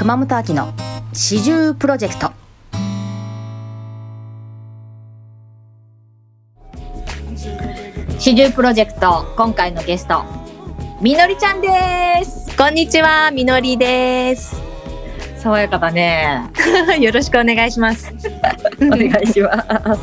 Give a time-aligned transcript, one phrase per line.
[0.00, 0.72] 熊本秋の
[1.12, 2.32] 四十プロジェクト
[8.18, 10.24] 四十プロジェクト今回のゲスト
[11.02, 11.68] みのりちゃんで
[12.24, 14.56] すこんにちは、みのりです。
[15.36, 16.50] 爽やかだね
[16.98, 18.10] よろしくお願いします。
[18.80, 20.00] お願いします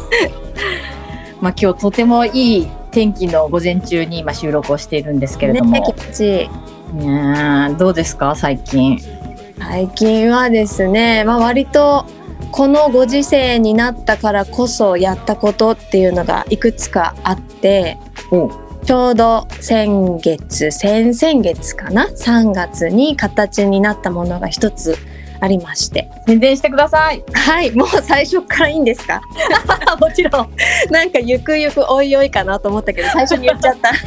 [1.42, 6.50] まあ今日とてもいい天気の午前中に今収録をしているんですけれども、ね、気持ちいい。
[6.94, 9.17] ねえどうですか最近？
[9.60, 12.06] 最近はですね、まあ割と
[12.52, 17.98] このご時世になったからこそやったことっていうのがいくつかあって、
[18.32, 18.50] お
[18.86, 24.96] ちょうど先月、先々月かな ?3 月に形になったものが一つ
[25.42, 26.10] ありまして。
[26.26, 29.22] 宣伝してくださいはい、もう最初からいいんですか？
[30.00, 30.50] もちろん
[30.90, 33.92] なんかゆくゆくおいおいかなと思ったけど最初に言っちゃった。
[33.94, 34.04] 普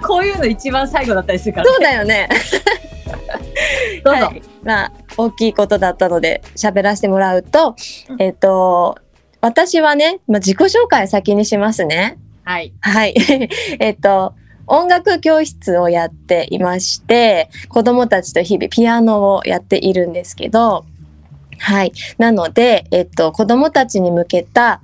[0.00, 2.28] 通こういうの一番最後だったりするから、そうだよね。
[4.06, 7.74] どうぞ、はいまあ大きいことだったので喋らせてもらうと、
[8.08, 8.98] うんえっと
[9.40, 12.18] 私はね、まあ、自己紹介先にしますね。
[12.42, 13.14] はいはい。
[13.78, 14.34] えっと
[14.66, 20.84] 音楽教室をやっていまして子どもたちと日々ピアノをやっているんですけど
[21.58, 24.80] はいなので、えっと、子どもたちに向けた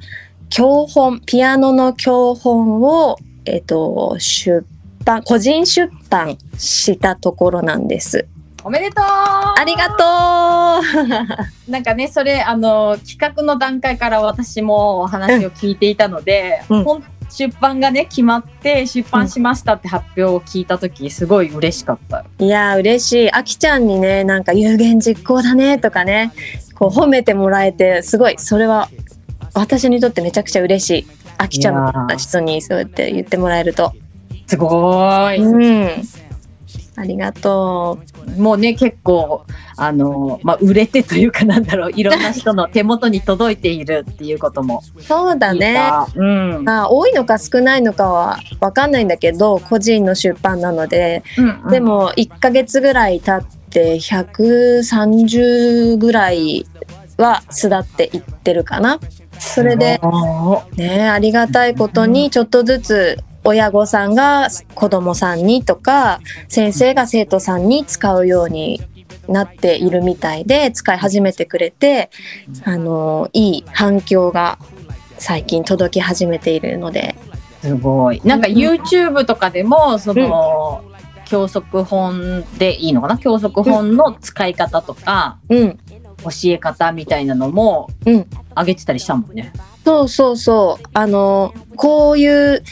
[0.51, 4.65] 教本ピアノの教本を、えっと、出
[5.05, 8.29] 版個人出版したところなんです。
[8.65, 16.85] おめでとうありがとう なんかねそれあの企画の段階から私もお話を聞いていたので、うん
[17.33, 22.27] 出版がね決まって出版しましたって発表を聞いた時すごい嬉しかった。
[22.39, 23.33] いやー嬉しい。
[23.33, 26.33] あきちゃんにね、なんか有言実行だねとかね、
[26.75, 28.91] こう褒めてもらえて、すごい、それは
[29.55, 31.07] 私にとってめちゃくちゃ嬉しい。
[31.39, 33.95] あきちゃんの人にそうやって言ってもらえると。
[34.47, 35.41] すごーい。
[35.41, 36.03] うん。
[36.95, 37.99] ありがと
[38.37, 39.45] もうね結構
[39.77, 45.03] あのまあ売れてというかなんだろういろんな人の手元に届いているっていうこともう。
[45.03, 45.75] そうだね。
[45.75, 46.07] た。
[46.15, 46.69] うん。
[46.69, 56.67] あ多いのか少ないのかはわかんないんだけど、個人の出版なので、うんでも1ヶ月ぐらい経って130ぐらい
[57.17, 59.01] は巣立っていってるかな。
[59.39, 68.81] それで、おねありがたいことにちょっとずつ親御さんが子供さんにとか先生が生徒さんに使うように
[69.29, 72.11] なっているみたいで使い始めてくれて
[72.65, 74.59] あのいい反響が
[75.19, 77.15] 最近届き始めているので。
[77.61, 78.21] すごい。
[78.25, 78.55] なんかうん。
[78.55, 80.83] YouTube とかでもその、
[81.27, 83.19] 教則本でいいのかな？
[83.19, 85.79] 教則本の使い方とか、うん。
[86.25, 88.27] 教え方みたいなのもうん。
[88.57, 89.53] 上げてたりしたもんね。
[89.85, 90.85] そうそうそう。
[90.93, 92.65] あのこういう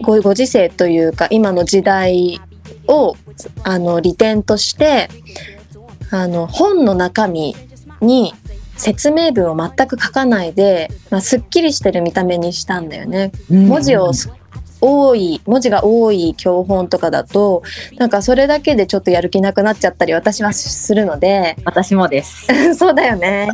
[0.00, 2.40] ごご時世というか今の時代
[2.88, 3.16] を
[3.64, 5.08] あの利点として
[6.10, 7.54] あの本の中身
[8.00, 8.34] に
[8.76, 13.30] 説明文を全く書かないで、まあ、すっきりしてる見た目にしたんだよね。
[13.48, 14.30] 文字をす
[14.82, 17.62] 多い文字が多い教本とかだと
[17.96, 21.56] なんかそれだけでちょっとやる気なくなっちゃったり私はするので。
[21.64, 22.46] 私もです。
[22.74, 23.48] そうだよね、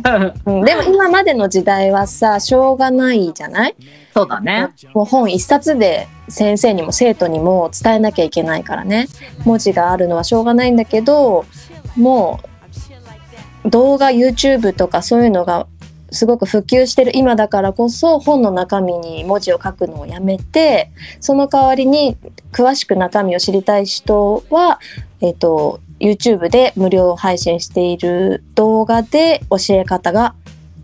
[0.45, 3.75] うん、でも今までの時代はさしょうがないじゃない？
[4.13, 4.69] そうだね。
[4.93, 9.07] もう本一冊で先生にも生徒にも伝えなきゃいけないからね。
[9.45, 11.45] 文字があるのはしょうがないんだけど
[11.95, 12.39] も
[13.65, 15.67] う動画 YouTube とかそういうのが
[16.11, 22.17] すごく普及してる今だからこそ本の中身に文字を書くのをやめてその代わりに
[22.51, 24.79] 詳しく中身を知りたい人は、
[25.21, 30.33] えっと YouTube で無料配信している動画で教え方が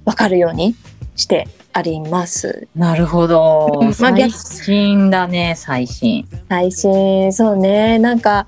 [0.03, 0.75] わかるように
[1.15, 2.67] してあります。
[2.75, 3.79] なるほど。
[3.81, 6.27] まあ最逆新だね、最新。
[6.49, 8.45] 最新そうねなんか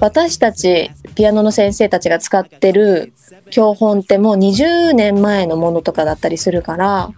[0.00, 3.12] 私たちピアノの先生たちが使ってる
[3.54, 7.12] 教本ってもう20年前のものとかだったりするから、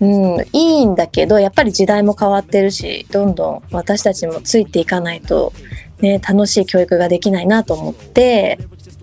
[0.00, 5.52] うん、いいんだけどやっぱり時代も変わってるしどんどん私たちもついていかないと、
[6.00, 8.58] ね、楽しい教育ができないなと思って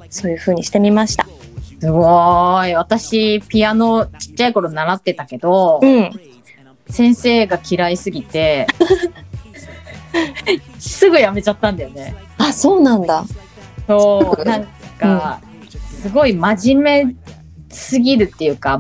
[0.09, 1.25] そういう風にしてみました。
[1.79, 2.73] すごい。
[2.73, 6.11] 私、ピアノちっちゃい頃習ってたけど、うん、
[6.87, 8.67] 先生が嫌いすぎて、
[10.79, 12.15] すぐやめちゃったんだよね。
[12.37, 13.25] あそうなんだ。
[13.87, 14.67] そう、なん
[14.97, 15.41] か、
[16.05, 17.15] すごい真面目
[17.69, 18.79] すぎるっていうか、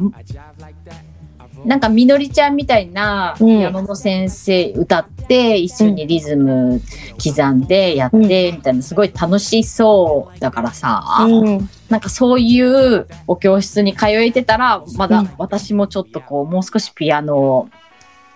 [1.65, 3.47] なんかみのりちゃんみたいなうん。
[3.47, 6.79] ピアノの先生歌って一緒にリズム
[7.17, 15.29] 刻んでやってみたいなすごい楽しそうだからさ、うん、なんかそういうお教室に通えてたらまだうん。
[15.39, 17.69] 私もちょっとこうもう少しピアノを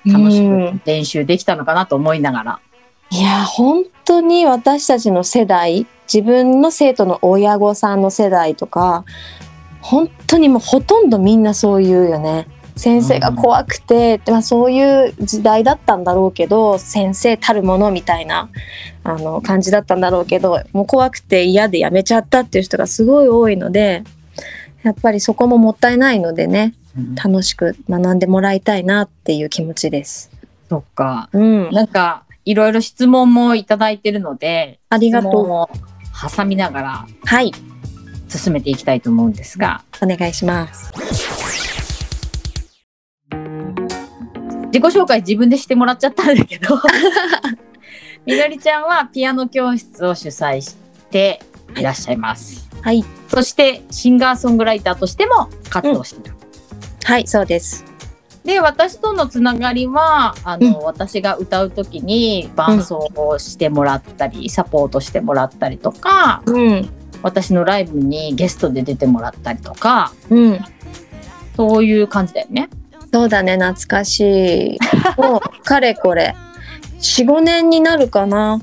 [0.03, 2.59] 楽しうんく練習できたのかなと思いながら。
[3.11, 9.05] いや本当に私たちの世代自分の生徒の親御さんの世代とか
[9.81, 12.47] 本当にもうほとんどみんなそう言うよね。
[12.75, 18.49] 先生が怖くて、まあ、そういう時代だったんだろうけど先生たるものみたいな
[19.03, 24.05] あの感じだったんだろうけどもう怖くて嫌でやめちゃったっていう人がすごい多いので
[24.83, 26.73] やっぱりそこももったいないのでね
[27.21, 30.31] 楽しく学んでもらいたいなっていう気持ちです。
[30.69, 31.29] そっか。
[31.33, 37.51] うん、なんか、いろいろ質問もいただいてるので、ありがとう挟みながらはい
[38.29, 40.91] 進めていきたいと思うんですが、お願いします。
[44.67, 46.79] 自己紹介自分でしてもらっちゃったんだけど、
[48.25, 50.75] みのりちゃんはピアノ教室を主催し
[51.09, 51.41] て
[51.75, 52.69] いらっしゃいます。
[52.81, 56.35] はいそして、シンガーソングライターとしても活動している。
[57.03, 57.88] はいそうです。
[58.43, 66.89] で、私とのつながりは、あの、私が歌うときに伴奏をしてもらったり、サポートしてもらったりとか、うん
[67.21, 70.59] 私のライブにゲストで出てもらったりとか、うん
[71.57, 72.69] そういう感じだよね。
[73.11, 74.79] そうだね懐かしい。
[75.19, 76.35] もうかれこれ
[77.01, 78.61] 45年になるかな？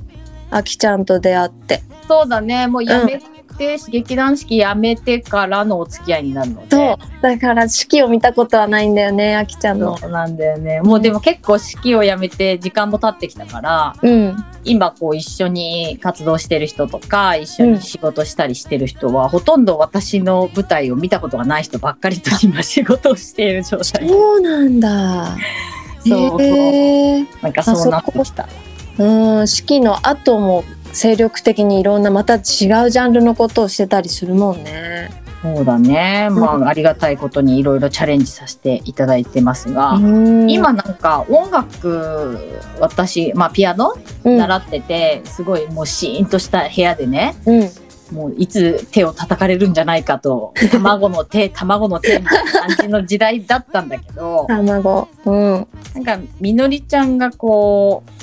[0.50, 1.82] あきちゃんと出会って。
[2.08, 2.67] そうだね。
[2.67, 3.20] もうやめ
[3.56, 6.76] て、劇団四季やめてからのお付き合いになるので。
[6.76, 9.97] そうだから式を見たことはないんだよねあきちゃんの。
[9.99, 10.81] そうなんだよね。
[10.81, 14.37] もうでも結構式をやめて時間も経ってきたから、うん
[14.69, 24.08] 今こう一緒に活動してる人とか、一緒に仕事したりしてる人は、ほとんど私の舞台を見たことがない人ばっかりと今仕事をしている状態。
[24.08, 25.37] そうなんだ。
[26.05, 28.49] そうへえなんかそうなってきた。
[28.99, 30.64] うん式の後も
[30.96, 35.10] 精力的にいろんなまた違うジャンルのことをしてたりするもんね。
[35.43, 36.31] そうだね。
[36.31, 40.50] まあ、ありがたいことにいろいろチャレンジさせていただいてますが、うん。
[40.50, 42.38] 今なんか音楽、
[42.81, 43.93] 私、まあピアノ
[44.25, 44.38] うん。
[44.38, 48.16] 習ってて、すごいもうシーンとした部屋でね、うん。
[48.16, 55.08] もういつ手を叩かれるんじゃないかと、 卵の手、卵の手みたいな感じの時代だったんだけど、卵。
[55.26, 55.69] うん。
[55.94, 58.16] なんかみのりちゃんがこう、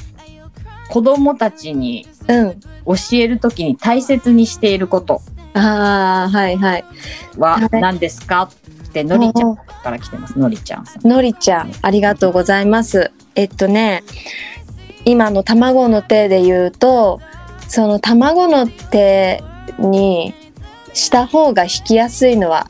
[0.93, 5.21] 子供たちにうん教えるときに大切にしていること
[5.53, 6.85] ああはいはい。
[7.37, 8.49] ははい何ですか？
[8.89, 10.85] ってのりちゃんから来てます、のりちゃん。
[11.03, 13.11] のりちゃん、ありがとうございます。
[13.35, 14.03] えっとね、
[15.05, 17.19] 今の卵の手で言うと、
[17.67, 19.43] その卵の手
[19.79, 20.33] に
[20.93, 22.67] した方が引きやすいのは、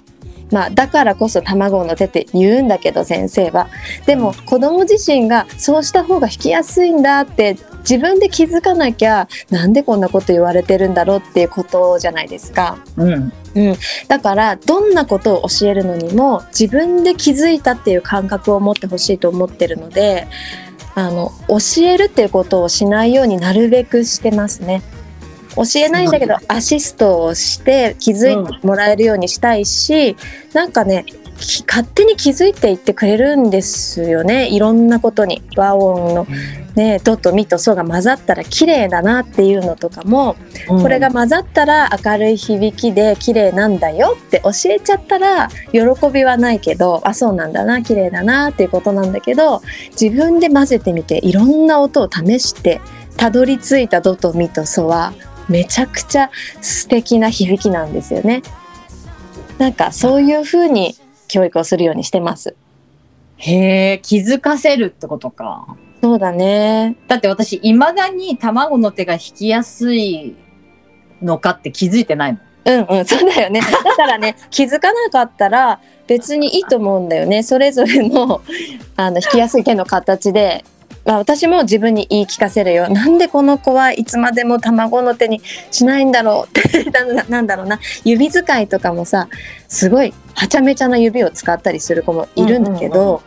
[0.52, 3.68] まあだからこそ卵の手って言うんだけど先生は。
[4.06, 7.58] でも子供自身がそうした方が引きやすいんだって
[7.90, 12.78] 自分で気づかなきゃなんでこんなこと言われてるんだろうっていうことじゃないですか。
[12.98, 13.32] うん。
[14.08, 20.28] だからどんなことを教えるのにも自分で気づいたっていう感覚を持ってほしいと思ってるので
[20.96, 24.82] あの教えるっていうことをしないようになるべくしてますね。
[25.56, 30.16] 教えないんだけどアシストをして気づいてもらえるようにしたいし、
[30.54, 31.23] なんかねき
[31.68, 34.50] 勝手に気づいていってくれるんですよね。
[34.50, 35.44] いろんなことに。
[35.56, 36.28] 和音の、
[36.76, 40.36] ね、ドとミとソが混ざったら綺麗だなっていうのとかも
[40.68, 45.80] これが混ざったら明るい響きで綺麗なんだよって教えちゃったら喜
[46.12, 49.62] びはないけどあそうなんだな綺麗だなっていうことなんだけど
[49.92, 52.82] 自分で混ぜてみていろんな音を試して
[53.18, 55.14] たどり着いたドとミとソは
[55.50, 56.32] めちゃくちゃ
[56.62, 58.42] 素敵な響きなんですよね。
[59.60, 60.96] なんかそういう風に
[61.34, 62.56] 教育をするようにしてます。
[63.38, 65.66] へえ、気づかせるってことか。
[66.00, 66.96] そうだね。
[67.08, 70.36] だって私、未だに卵の手が引きやすい
[71.24, 72.42] のかって気づいてないもん。
[72.66, 73.62] うんうん、そうだよね。
[73.62, 77.42] だからね、 気づかなかったら別にいいと思うんだよね。
[77.42, 78.42] それぞれの
[78.96, 80.64] あの引きやすい手の形で。
[81.06, 82.90] まあ、私も自分に言い聞かせるよ。
[82.90, 85.42] なんでこの子はいつまでも卵の手に
[85.72, 87.80] しないんだろうってななんだろうな。
[88.04, 89.28] 指使いとかもさ、
[89.68, 93.22] すごいはちゃめちゃな指を使ったりする子もいるんだけど、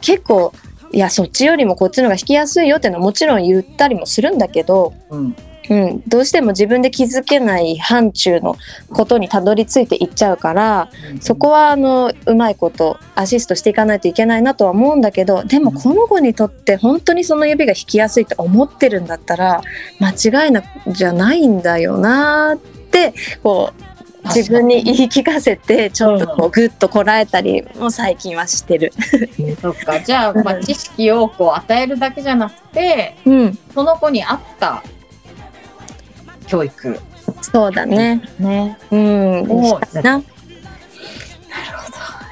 [0.00, 0.52] 結構
[0.92, 5.36] いやそっちよりもこっちの方が引きやすいよっていうのはもちろん言ったりもするんだけど、うん
[5.70, 8.56] うん、どうしても自分で気づけない範疇の
[8.90, 10.88] ことにたどり着いていっちゃうから
[11.20, 19.62] そこはあのうまいことアシストしていかないといけないなとは思うんだけどでもこの子にとって本当にその指が引きやすいと思ってるんだったら
[20.00, 23.86] 間違いなじゃないんだよなってこう
[24.34, 28.92] 自分に言い聞かせてちょっとこうグッとこらえたりも最近はしてる。
[29.60, 30.00] そっか。
[30.00, 34.82] じゃあ、まあ、知識をこう与えるだけじゃなくて、うん、その子に合った
[36.46, 36.98] 教育。
[37.42, 38.22] そうだね。
[38.38, 38.78] ね。
[38.90, 40.22] うん、おしたいな。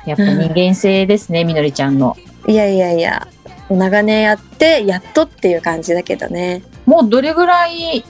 [0.06, 2.16] やっぱ人間性ですね、みのりちゃんの。
[2.46, 3.26] いやいやいや、
[3.70, 6.62] 長年やってやっとっていう感じだけどね。
[6.84, 8.04] もうどれぐらい、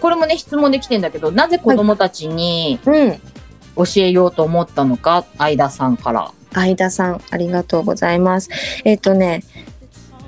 [0.00, 3.20] これもね、質問できてんだけど、なぜ子供たちにうん。
[3.76, 6.32] 教えようと思ったのか、相田さんから。
[6.52, 8.48] 相田さん、ありがとうございます。
[8.84, 9.44] えっ、とね、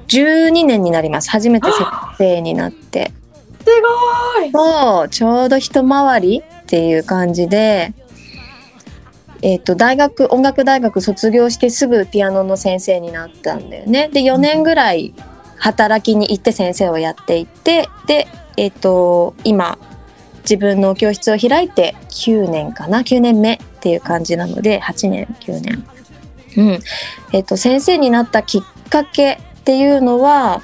[0.09, 1.31] 12年になります。
[1.31, 1.87] 初めて先
[2.19, 3.13] 生になって。
[3.71, 3.83] す
[4.41, 7.95] ごいそう、ちょうど一回りっていう感じで、
[9.43, 14.09] えっ、と、大学、音楽大学卒業してすぐピアノの先生になったんだよね。
[14.13, 15.15] で、4年ぐらい
[15.57, 19.79] 働きに行って先生をやっていて、で、えっ、と、今、
[20.43, 25.87] 自分の教室を開いて9年かな ?9 年目っていう感じなので、8年、9年。
[26.57, 26.79] うん。
[27.33, 30.61] えっ、と、先生になったきっかけっていうのは、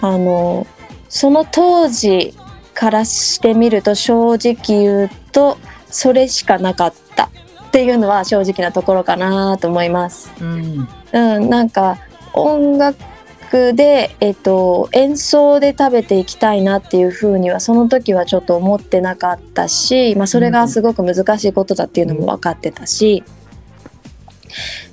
[0.00, 0.66] あの、
[1.08, 2.34] その当時
[2.78, 5.58] からしてみると正直言うと
[5.90, 10.30] それしかなかったっていうのは正直なところかなと思います。
[10.40, 10.88] うん。
[11.12, 11.98] うん、なんか
[12.34, 23.24] 音楽で、えっと、演奏で食べていきたいなっていうふうにはその時はちょっと思ってなかったし、まあ、それがすごく難しいことだっていうのも分かってたし、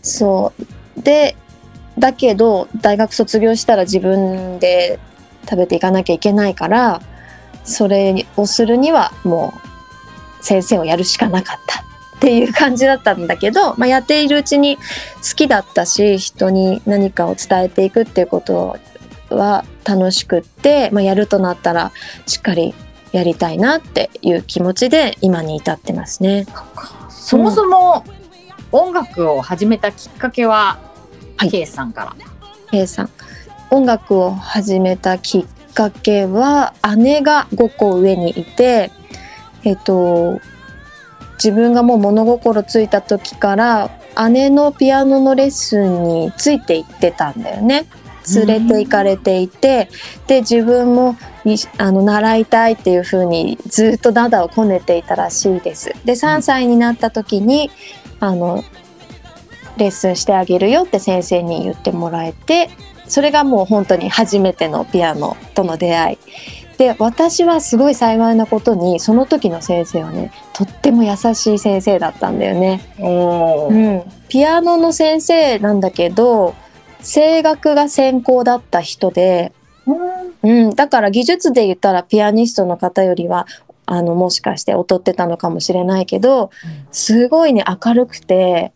[0.01, 0.53] そ
[0.97, 1.35] うで
[1.99, 4.99] だけど大学卒業したら自分で
[5.43, 7.03] 食べていかなきゃいけないから
[7.65, 9.53] それをするにはも
[10.41, 14.81] う先生をやるしかなかったっていう感じだったんだけど、まあ、やっているうちに好
[15.35, 18.77] きだったし人に何かを伝えていくっていうこと
[19.29, 21.91] は楽しくって、まあ、やるとなったら
[22.25, 22.73] しっかり
[23.11, 26.45] やりたいなっていう気持ちで今に至ってますね。
[27.09, 28.03] そもそも
[28.71, 30.79] 音楽を始めたきっかけは、
[31.37, 32.15] はい K さんから。
[32.71, 33.09] A さん
[33.71, 35.45] 音楽を始めたきっ
[35.75, 38.91] かけは姉が5個上にいて
[39.63, 40.41] えっと
[41.33, 43.91] 自分がもう物心ついた時から
[44.31, 47.85] 姉のピアノのレッスンについて行ってたんだよね。
[48.33, 49.89] 連れて行かれていて、
[50.25, 51.15] で自分も
[51.77, 55.93] あの習いたいっていう風にずっとダダをこねていたらしいです。
[56.05, 57.69] で3歳になった時に
[58.19, 58.63] あの
[59.77, 62.69] レッスンしてあげるよって先生に言ってもらえて
[63.07, 66.17] それがもう本当に初めてのピアノとの出会い。
[66.77, 72.81] で私はすごい幸いなことにその時の先生はねとっても優しい先生だったんだよね。
[72.99, 76.53] おうん、ピアノの先生なんだけど
[77.01, 79.53] 声楽が専攻だった人で、
[80.43, 83.47] うん、だから技術で言ったらピアニストの方よりは
[83.85, 86.49] あのもしかして劣ってたのかもしれないけど
[86.91, 88.73] すごいね明るくて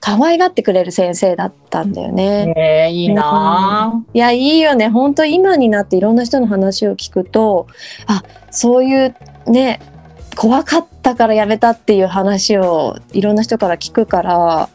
[0.00, 2.52] 可愛がってくれる先生だったんだよね。
[2.56, 7.66] えー、いいなぁいやいいよね本当今になっていろんな人の話を聞くと
[8.06, 9.14] あそういう
[9.46, 9.80] ね
[10.36, 14.68] 怖かったからやめたっていう話をいろんな人から聞くから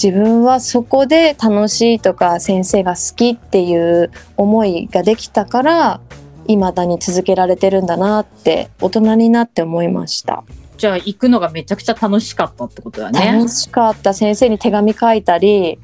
[0.00, 6.00] 自分はそこで楽しいとか先生が好きっていう思いができたから
[6.46, 10.44] 未だに続けられてるんだなって大人になって思いました。
[10.78, 13.48] じゃあ行くのがめちゃくちゃ楽しかったってことだね楽。
[13.48, 15.80] しかった先生に手紙書いたり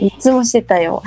[0.00, 1.02] いつもしてたよ。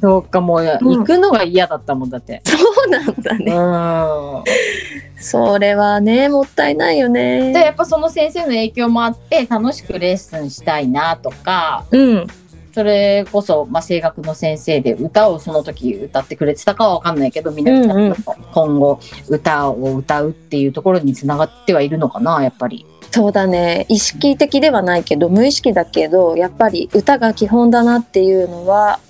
[0.00, 2.40] そうかもう行くのが嫌だったもんだって。
[2.44, 3.52] そうなんだうね。
[3.52, 5.22] ん。
[5.22, 7.52] それはねもったいないよね。
[7.52, 12.26] でやっぱその先生の影響もあって楽しくレッスンしたいなとかうん、
[12.76, 18.14] それこそ、まあ、声楽の先生で歌をその時歌ってくれてたかは分かんないけどみんなうんうん
[18.52, 22.84] 今後歌を歌うっていうところにつながってはいるのかなやっぱり。
[23.10, 29.00] そうだね意識的ではないけど無意識だけどやっぱり歌が基本だなっていうのは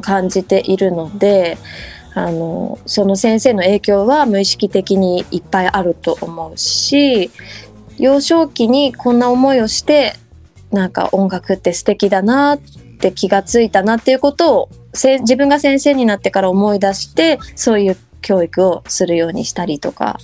[0.00, 1.58] 感じているので
[2.14, 7.30] あのその先生の影響は無意識的にいっぱいあると思うし
[7.98, 10.14] 幼少期にこんな思いをして
[10.72, 20.20] なんか音楽って素敵だなって気がついたなっていうことをせ自分が先生になってから思い出してそういう教育をするようにしたりとか、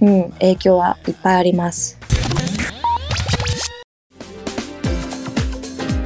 [0.00, 1.98] うん、影響はいっぱいあります。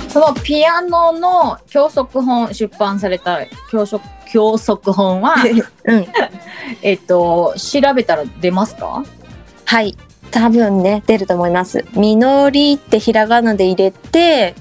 [0.09, 5.37] そのピアノの教則本出版された教則教則本は
[5.85, 6.07] うん
[6.83, 9.03] えっと調べたら出ますか？
[9.65, 9.97] はい。
[10.31, 11.85] 多分ね、出ると思います。
[11.95, 14.55] みのりってひらがなで入れて、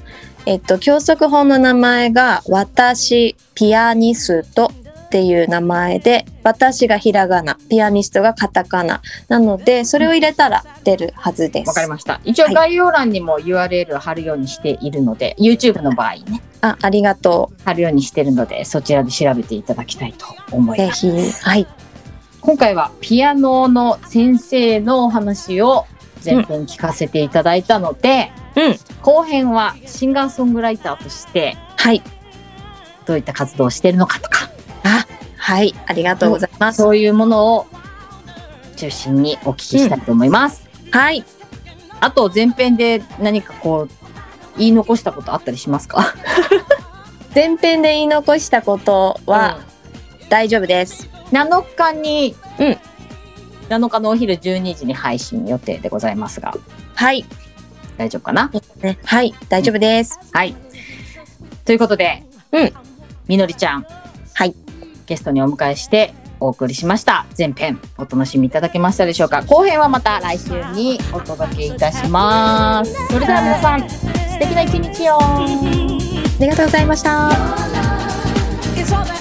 [0.45, 4.71] えっと、教則本の名前が、私、ピアニスト
[5.05, 9.01] っていう名前で、私がひらがな、ピアニストがカタカナ。
[9.27, 11.67] なので、それを入れたら出るはずです。
[11.67, 12.21] わかりました。
[12.23, 20.75] 一応はい概要欄にも URL 貼るようにしているので、YouTube の場合ね、あ、ありがと貼るようにしてるので、そちらで調べていただきたいと思う。
[20.75, 21.11] ぜいます。
[21.11, 21.43] ひ。
[21.43, 21.67] はい。
[22.41, 25.85] 今回はピアノの先生のお話を
[26.25, 28.40] 前編聞かせていただいたので、うん。
[29.01, 32.01] 後編はシンガーソングライターとしてはい。
[33.05, 34.49] どういった活動をしているのかとか、
[34.83, 35.05] あ、
[35.37, 36.77] はい、ありがとうございます。
[36.77, 37.67] そういうものを
[38.77, 40.69] 中心にお聞きしたいと思います。
[40.91, 41.25] はい。
[41.99, 46.13] あと前編で何かこう言い残したことあったりしますか？
[47.33, 49.59] 前編で言い残したことは
[50.29, 51.09] 大丈夫です。
[51.31, 52.77] 7日に、うん
[53.69, 56.53] 7日のお昼12時に配信予定でございますが
[56.93, 57.23] はい。
[58.01, 58.49] 大丈夫かな？
[58.81, 60.19] ね、はい、大丈夫です。
[60.33, 60.55] はい。
[61.65, 62.73] ということで、うん。
[63.27, 63.85] みのりちゃん。
[64.33, 64.55] はい。
[65.05, 67.27] ゲストにお迎えしてお送りしました。
[67.37, 69.43] 前編お楽しみいただけましたでしょうか？
[69.43, 72.91] 後編はまた来週にお届けいたします。
[73.05, 75.19] それでは皆さん素敵な一日を。
[75.19, 75.45] あ
[76.39, 77.29] りがとうございました。
[78.75, 79.20] It's all that